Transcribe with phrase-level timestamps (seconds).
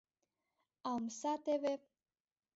[0.89, 1.73] А омса теве!